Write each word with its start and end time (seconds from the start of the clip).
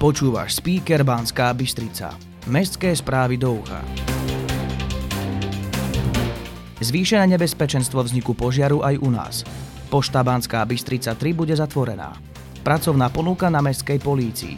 Počúvaš 0.00 0.64
speaker 0.64 1.04
Banská 1.04 1.52
Bystrica. 1.52 2.16
Mestské 2.48 2.96
správy 2.96 3.36
do 3.36 3.60
ucha. 3.60 3.84
Zvýšené 6.80 7.36
nebezpečenstvo 7.36 8.00
vzniku 8.00 8.32
požiaru 8.32 8.80
aj 8.80 8.96
u 8.96 9.12
nás. 9.12 9.44
Pošta 9.92 10.24
Banská 10.24 10.64
Bystrica 10.64 11.12
3 11.12 11.36
bude 11.36 11.52
zatvorená. 11.52 12.16
Pracovná 12.64 13.12
ponuka 13.12 13.52
na 13.52 13.60
mestskej 13.60 14.00
polícii. 14.00 14.56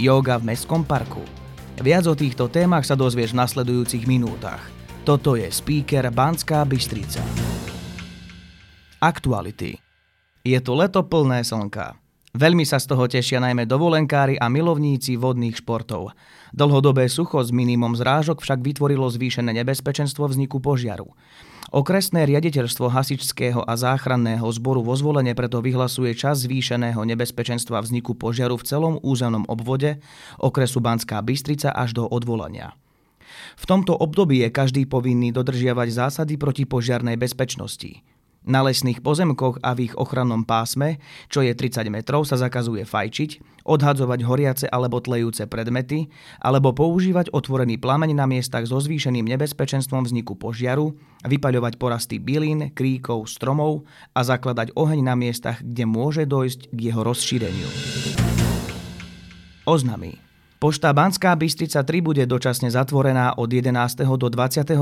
Yoga 0.00 0.40
v 0.40 0.56
mestskom 0.56 0.88
parku. 0.88 1.20
Viac 1.76 2.08
o 2.08 2.16
týchto 2.16 2.48
témach 2.48 2.88
sa 2.88 2.96
dozvieš 2.96 3.36
v 3.36 3.44
nasledujúcich 3.44 4.08
minútach. 4.08 4.64
Toto 5.04 5.36
je 5.36 5.52
speaker 5.52 6.08
Banská 6.08 6.64
Bystrica. 6.64 7.20
Aktuality. 9.04 9.76
Je 10.48 10.56
to 10.64 10.72
leto 10.72 11.04
plné 11.04 11.44
slnka. 11.44 12.07
Veľmi 12.38 12.62
sa 12.62 12.78
z 12.78 12.86
toho 12.94 13.10
tešia 13.10 13.42
najmä 13.42 13.66
dovolenkári 13.66 14.38
a 14.38 14.46
milovníci 14.46 15.18
vodných 15.18 15.58
športov. 15.58 16.14
Dlhodobé 16.54 17.10
sucho 17.10 17.42
s 17.42 17.50
minimum 17.50 17.98
zrážok 17.98 18.38
však 18.38 18.62
vytvorilo 18.62 19.10
zvýšené 19.10 19.50
nebezpečenstvo 19.58 20.22
vzniku 20.30 20.62
požiaru. 20.62 21.18
Okresné 21.74 22.30
riaditeľstvo 22.30 22.94
hasičského 22.94 23.66
a 23.66 23.74
záchranného 23.74 24.46
zboru 24.54 24.86
vo 24.86 24.94
zvolenie 24.94 25.34
preto 25.34 25.58
vyhlasuje 25.58 26.14
čas 26.14 26.46
zvýšeného 26.46 27.02
nebezpečenstva 27.02 27.82
vzniku 27.82 28.14
požiaru 28.14 28.54
v 28.54 28.66
celom 28.70 28.94
územnom 29.02 29.42
obvode 29.50 29.98
okresu 30.38 30.78
Banská 30.78 31.18
Bystrica 31.26 31.74
až 31.74 31.98
do 31.98 32.04
odvolania. 32.06 32.78
V 33.58 33.66
tomto 33.66 33.98
období 33.98 34.46
je 34.46 34.54
každý 34.54 34.86
povinný 34.86 35.34
dodržiavať 35.34 35.88
zásady 35.90 36.38
proti 36.38 36.70
požiarnej 36.70 37.18
bezpečnosti. 37.18 37.98
Na 38.46 38.64
lesných 38.64 39.02
pozemkoch 39.02 39.60
a 39.60 39.74
v 39.74 39.90
ich 39.90 39.94
ochrannom 39.98 40.46
pásme, 40.46 41.02
čo 41.26 41.42
je 41.42 41.52
30 41.52 41.90
metrov, 41.90 42.22
sa 42.24 42.38
zakazuje 42.38 42.86
fajčiť, 42.86 43.62
odhadzovať 43.68 44.20
horiace 44.24 44.66
alebo 44.70 45.02
tlejúce 45.02 45.44
predmety, 45.50 46.08
alebo 46.40 46.72
používať 46.72 47.34
otvorený 47.34 47.76
plameň 47.76 48.16
na 48.16 48.24
miestach 48.24 48.64
so 48.64 48.80
zvýšeným 48.80 49.28
nebezpečenstvom 49.36 50.08
vzniku 50.08 50.38
požiaru, 50.38 50.96
vypaľovať 51.28 51.76
porasty 51.76 52.16
bylín, 52.16 52.72
kríkov, 52.72 53.28
stromov 53.28 53.84
a 54.16 54.24
zakladať 54.24 54.72
oheň 54.72 55.00
na 55.04 55.18
miestach, 55.18 55.60
kde 55.60 55.84
môže 55.84 56.24
dojsť 56.24 56.72
k 56.72 56.78
jeho 56.78 57.02
rozšíreniu. 57.04 57.68
Oznamy. 59.68 60.16
Pošta 60.58 60.90
Banská 60.90 61.36
Bystrica 61.36 61.84
3 61.84 62.02
bude 62.02 62.24
dočasne 62.24 62.72
zatvorená 62.72 63.36
od 63.36 63.46
11. 63.46 63.76
do 64.18 64.26
29. 64.26 64.74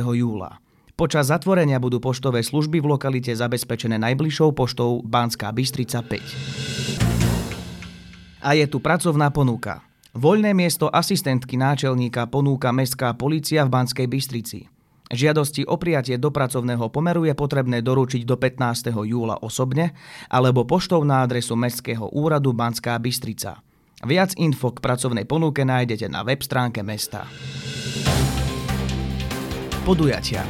júla. 0.00 0.62
Počas 0.98 1.30
zatvorenia 1.30 1.78
budú 1.78 2.02
poštové 2.02 2.42
služby 2.42 2.82
v 2.82 2.98
lokalite 2.98 3.30
zabezpečené 3.30 4.02
najbližšou 4.02 4.50
poštou 4.50 4.98
Banská 5.06 5.54
Bystrica 5.54 6.02
5. 6.02 8.42
A 8.42 8.58
je 8.58 8.66
tu 8.66 8.82
pracovná 8.82 9.30
ponuka. 9.30 9.86
Voľné 10.18 10.58
miesto 10.58 10.90
asistentky 10.90 11.54
náčelníka 11.54 12.26
ponúka 12.26 12.74
Mestská 12.74 13.14
policia 13.14 13.62
v 13.62 13.78
Banskej 13.78 14.10
Bystrici. 14.10 14.66
Žiadosti 15.14 15.70
o 15.70 15.78
prijatie 15.78 16.18
do 16.18 16.34
pracovného 16.34 16.90
pomeru 16.90 17.30
je 17.30 17.34
potrebné 17.38 17.78
doručiť 17.78 18.26
do 18.26 18.34
15. 18.34 18.90
júla 18.90 19.38
osobne 19.38 19.94
alebo 20.26 20.66
poštou 20.66 21.06
na 21.06 21.22
adresu 21.22 21.54
Mestského 21.54 22.10
úradu 22.10 22.50
Banská 22.50 22.98
Bystrica. 22.98 23.62
Viac 24.02 24.34
info 24.34 24.74
k 24.74 24.82
pracovnej 24.82 25.30
ponuke 25.30 25.62
nájdete 25.62 26.10
na 26.10 26.26
web 26.26 26.42
stránke 26.42 26.82
mesta. 26.82 27.22
Podujatia. 29.86 30.42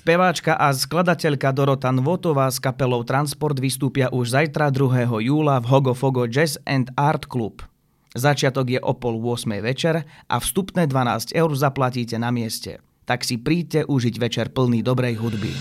Speváčka 0.00 0.56
a 0.56 0.72
skladateľka 0.72 1.52
Dorota 1.52 1.92
Nvotová 1.92 2.48
s 2.48 2.56
kapelou 2.56 3.04
Transport 3.04 3.60
vystúpia 3.60 4.08
už 4.08 4.32
zajtra 4.32 4.72
2. 4.72 5.12
júla 5.28 5.60
v 5.60 5.68
Hogo 5.68 5.92
Fogo 5.92 6.24
Jazz 6.24 6.56
and 6.64 6.88
Art 6.96 7.28
Club. 7.28 7.60
Začiatok 8.16 8.72
je 8.72 8.80
o 8.80 8.96
pol 8.96 9.20
8. 9.20 9.60
večer 9.60 10.08
a 10.24 10.36
vstupné 10.40 10.88
12 10.88 11.36
eur 11.36 11.52
zaplatíte 11.52 12.16
na 12.16 12.32
mieste. 12.32 12.80
Tak 13.04 13.28
si 13.28 13.36
príďte 13.36 13.84
užiť 13.84 14.14
večer 14.16 14.46
plný 14.56 14.80
dobrej 14.80 15.20
hudby. 15.20 15.52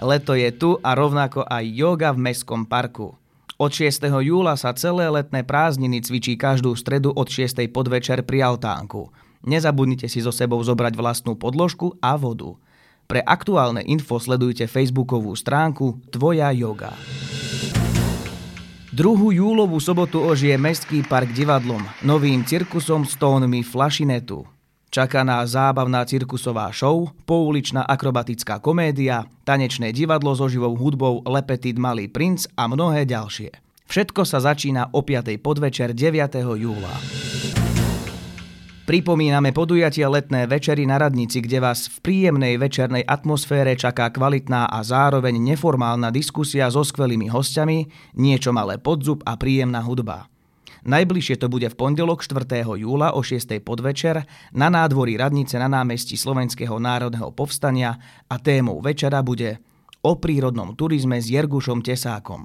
Leto 0.00 0.32
je 0.32 0.48
tu 0.56 0.80
a 0.80 0.96
rovnako 0.96 1.44
aj 1.44 1.68
yoga 1.68 2.16
v 2.16 2.24
Mestskom 2.24 2.64
parku. 2.64 3.20
Od 3.60 3.68
6. 3.68 4.00
júla 4.24 4.56
sa 4.56 4.72
celé 4.72 5.12
letné 5.12 5.44
prázdniny 5.44 6.00
cvičí 6.00 6.40
každú 6.40 6.72
stredu 6.72 7.12
od 7.12 7.28
6. 7.28 7.68
podvečer 7.68 8.24
pri 8.24 8.48
altánku. 8.48 9.12
Nezabudnite 9.42 10.06
si 10.06 10.22
so 10.22 10.30
sebou 10.30 10.62
zobrať 10.62 10.94
vlastnú 10.94 11.34
podložku 11.34 11.98
a 11.98 12.14
vodu. 12.14 12.61
Pre 13.12 13.20
aktuálne 13.20 13.84
info 13.84 14.16
sledujte 14.16 14.64
facebookovú 14.64 15.36
stránku 15.36 16.00
Tvoja 16.08 16.48
yoga. 16.56 16.96
2. 18.88 19.36
júlovú 19.36 19.76
sobotu 19.84 20.24
ožije 20.24 20.56
Mestský 20.56 21.04
park 21.04 21.28
divadlom, 21.36 21.84
novým 22.08 22.40
cirkusom 22.40 23.04
s 23.04 23.12
tónmi 23.20 23.60
flašinetu. 23.60 24.48
Čaká 24.88 25.28
nás 25.28 25.52
zábavná 25.52 26.08
cirkusová 26.08 26.72
show, 26.72 27.12
pouličná 27.28 27.84
akrobatická 27.84 28.56
komédia, 28.64 29.28
tanečné 29.44 29.92
divadlo 29.92 30.32
so 30.32 30.48
živou 30.48 30.72
hudbou 30.72 31.20
Lepetit 31.28 31.76
Malý 31.76 32.08
princ 32.08 32.48
a 32.56 32.64
mnohé 32.64 33.04
ďalšie. 33.04 33.52
Všetko 33.92 34.24
sa 34.24 34.40
začína 34.40 34.88
o 34.96 35.04
5. 35.04 35.36
podvečer 35.36 35.92
9. 35.92 36.40
júla. 36.56 36.96
Pripomíname 38.92 39.56
podujatia 39.56 40.04
letné 40.04 40.44
večery 40.44 40.84
na 40.84 41.00
Radnici, 41.00 41.40
kde 41.40 41.64
vás 41.64 41.88
v 41.88 42.04
príjemnej 42.04 42.60
večernej 42.60 43.00
atmosfére 43.00 43.72
čaká 43.72 44.12
kvalitná 44.12 44.68
a 44.68 44.84
zároveň 44.84 45.32
neformálna 45.40 46.12
diskusia 46.12 46.68
so 46.68 46.84
skvelými 46.84 47.24
hostiami, 47.32 47.88
niečo 48.20 48.52
malé 48.52 48.76
podzub 48.76 49.24
a 49.24 49.40
príjemná 49.40 49.80
hudba. 49.80 50.28
Najbližšie 50.84 51.40
to 51.40 51.48
bude 51.48 51.72
v 51.72 51.78
pondelok 51.80 52.20
4. 52.20 52.68
júla 52.68 53.16
o 53.16 53.24
6. 53.24 53.64
podvečer 53.64 54.28
na 54.52 54.68
nádvorí 54.68 55.16
Radnice 55.16 55.56
na 55.56 55.72
námestí 55.72 56.20
Slovenského 56.20 56.76
národného 56.76 57.32
povstania 57.32 57.96
a 58.28 58.36
témou 58.36 58.84
večera 58.84 59.24
bude 59.24 59.56
o 60.04 60.20
prírodnom 60.20 60.76
turizme 60.76 61.16
s 61.16 61.32
Jergušom 61.32 61.80
Tesákom. 61.80 62.44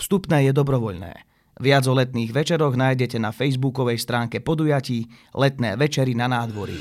Vstupné 0.00 0.48
je 0.48 0.56
dobrovoľné. 0.56 1.31
Viac 1.62 1.86
o 1.86 1.94
letných 1.94 2.34
večeroch 2.34 2.74
nájdete 2.74 3.22
na 3.22 3.30
facebookovej 3.30 4.02
stránke 4.02 4.42
podujatí 4.42 5.06
Letné 5.30 5.78
večery 5.78 6.10
na 6.10 6.26
nádvorí. 6.26 6.74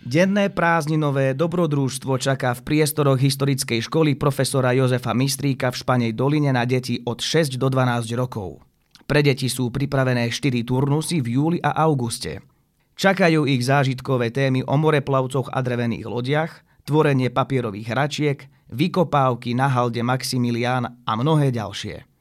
Denné 0.00 0.48
prázdninové 0.48 1.36
dobrodružstvo 1.36 2.16
čaká 2.16 2.56
v 2.56 2.64
priestoroch 2.64 3.20
historickej 3.20 3.84
školy 3.84 4.16
profesora 4.16 4.72
Jozefa 4.72 5.12
Mistríka 5.12 5.68
v 5.68 5.84
Španej 5.84 6.12
doline 6.16 6.48
na 6.48 6.64
deti 6.64 6.96
od 7.04 7.20
6 7.20 7.60
do 7.60 7.68
12 7.68 8.16
rokov. 8.16 8.64
Pre 9.04 9.20
deti 9.20 9.52
sú 9.52 9.68
pripravené 9.68 10.32
4 10.32 10.64
turnusy 10.64 11.20
v 11.20 11.36
júli 11.36 11.58
a 11.60 11.76
auguste. 11.84 12.40
Čakajú 12.96 13.44
ich 13.44 13.68
zážitkové 13.68 14.32
témy 14.32 14.64
o 14.64 14.80
moreplavcoch 14.80 15.52
a 15.52 15.60
drevených 15.60 16.08
lodiach, 16.08 16.52
tvorenie 16.88 17.28
papierových 17.28 17.92
hračiek, 17.92 18.38
vykopávky 18.72 19.52
na 19.52 19.68
halde 19.68 20.00
Maximilián 20.00 21.04
a 21.04 21.12
mnohé 21.20 21.52
ďalšie. 21.52 22.15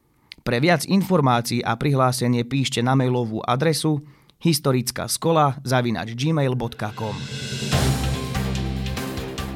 Pre 0.45 0.61
viac 0.61 0.85
informácií 0.85 1.66
a 1.66 1.73
prihlásenie 1.73 2.45
píšte 2.45 2.78
na 2.85 2.94
mailovú 2.94 3.41
adresu 3.41 4.06
historická 4.38 5.09
skola 5.09 5.57
zavinač 5.66 6.13
gmail.com 6.13 7.17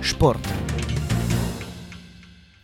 Šport 0.01 0.41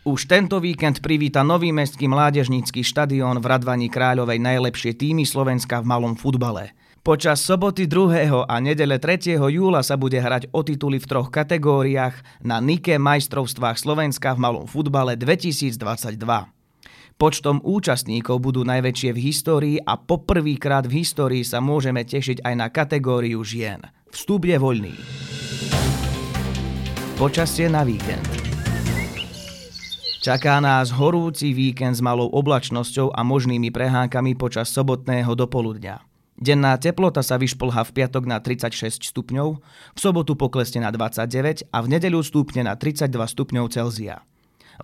už 0.06 0.26
tento 0.26 0.58
víkend 0.58 1.02
privíta 1.06 1.46
nový 1.46 1.70
mestský 1.70 2.10
mládežnícky 2.10 2.82
štadión 2.82 3.38
v 3.38 3.46
Radvaní 3.46 3.86
Kráľovej 3.86 4.42
najlepšie 4.42 4.98
týmy 4.98 5.22
Slovenska 5.22 5.82
v 5.82 5.86
malom 5.86 6.18
futbale. 6.18 6.74
Počas 7.06 7.42
soboty 7.42 7.86
2. 7.86 8.46
a 8.46 8.54
nedele 8.58 8.98
3. 8.98 9.38
júla 9.38 9.82
sa 9.86 9.94
bude 9.94 10.18
hrať 10.18 10.50
o 10.50 10.66
tituly 10.66 10.98
v 10.98 11.06
troch 11.06 11.30
kategóriách 11.30 12.42
na 12.42 12.58
Nike 12.58 12.98
majstrovstvách 12.98 13.78
Slovenska 13.78 14.34
v 14.34 14.42
malom 14.46 14.66
futbale 14.66 15.14
2022. 15.14 16.55
Počtom 17.16 17.64
účastníkov 17.64 18.44
budú 18.44 18.60
najväčšie 18.68 19.10
v 19.16 19.22
histórii 19.32 19.76
a 19.80 19.96
poprvýkrát 19.96 20.84
v 20.84 21.00
histórii 21.00 21.48
sa 21.48 21.64
môžeme 21.64 22.04
tešiť 22.04 22.44
aj 22.44 22.54
na 22.60 22.68
kategóriu 22.68 23.40
žien. 23.40 23.80
Vstup 24.12 24.44
je 24.44 24.60
voľný. 24.60 24.92
Počasie 27.16 27.72
na 27.72 27.88
víkend. 27.88 28.20
Čaká 30.20 30.60
nás 30.60 30.92
horúci 30.92 31.56
víkend 31.56 31.96
s 31.96 32.04
malou 32.04 32.28
oblačnosťou 32.36 33.16
a 33.16 33.24
možnými 33.24 33.72
prehánkami 33.72 34.36
počas 34.36 34.68
sobotného 34.76 35.32
dopoludňa. 35.32 36.04
Denná 36.36 36.76
teplota 36.76 37.24
sa 37.24 37.40
vyšplhá 37.40 37.88
v 37.88 37.94
piatok 37.96 38.28
na 38.28 38.44
36 38.44 39.08
stupňov, 39.08 39.48
v 39.96 39.98
sobotu 39.98 40.36
poklesne 40.36 40.84
na 40.84 40.92
29 40.92 41.72
a 41.72 41.78
v 41.80 41.86
nedeľu 41.96 42.20
stúpne 42.20 42.68
na 42.68 42.76
32 42.76 43.08
stupňov 43.08 43.72
Celzia. 43.72 44.20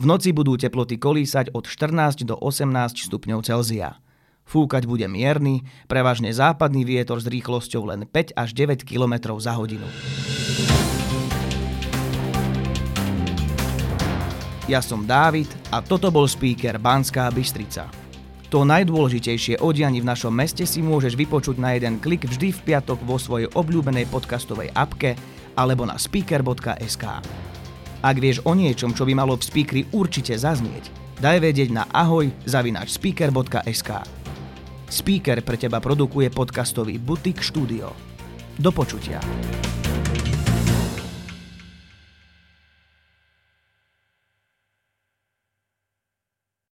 V 0.01 0.05
noci 0.09 0.33
budú 0.33 0.57
teploty 0.57 0.97
kolísať 0.97 1.53
od 1.53 1.69
14 1.69 2.25
do 2.25 2.37
18 2.41 3.09
stupňov 3.09 3.45
Celzia. 3.45 4.01
Fúkať 4.49 4.89
bude 4.89 5.07
mierny, 5.07 5.63
prevažne 5.87 6.33
západný 6.33 6.83
vietor 6.89 7.21
s 7.21 7.29
rýchlosťou 7.29 7.93
len 7.93 8.09
5 8.09 8.33
až 8.35 8.51
9 8.57 8.89
km 8.89 9.37
za 9.37 9.53
hodinu. 9.55 9.87
Ja 14.71 14.79
som 14.81 15.05
Dávid 15.05 15.51
a 15.75 15.83
toto 15.83 16.09
bol 16.09 16.25
speaker 16.25 16.79
Banská 16.79 17.29
Bystrica. 17.35 17.91
To 18.53 18.69
najdôležitejšie 18.69 19.65
o 19.65 19.73
dianí 19.73 20.05
v 20.05 20.09
našom 20.13 20.33
meste 20.33 20.69
si 20.69 20.85
môžeš 20.85 21.17
vypočuť 21.17 21.57
na 21.57 21.73
jeden 21.73 21.97
klik 21.97 22.29
vždy 22.29 22.53
v 22.53 22.61
piatok 22.61 23.01
vo 23.05 23.17
svojej 23.17 23.49
obľúbenej 23.53 24.13
podcastovej 24.13 24.71
apke 24.77 25.17
alebo 25.57 25.89
na 25.89 25.97
speaker.sk. 25.97 27.05
Ak 28.03 28.19
vieš 28.19 28.43
o 28.43 28.51
niečom, 28.59 28.99
čo 28.99 29.07
by 29.07 29.15
malo 29.15 29.39
v 29.39 29.47
speakeri 29.47 29.83
určite 29.95 30.35
zaznieť, 30.35 30.91
daj 31.23 31.39
vedieť 31.39 31.71
na 31.71 31.87
ahoj 31.87 32.27
zavinač 32.43 32.99
speaker.sk. 32.99 33.91
Speaker 34.91 35.39
pre 35.47 35.55
teba 35.55 35.79
produkuje 35.79 36.27
podcastový 36.35 36.99
Butik 36.99 37.39
Studio. 37.41 37.95
Do 38.59 38.75
počutia. 38.75 39.23